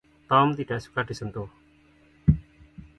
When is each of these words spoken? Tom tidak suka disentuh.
Tom 0.29 0.47
tidak 0.59 0.79
suka 0.85 1.01
disentuh. 1.09 1.45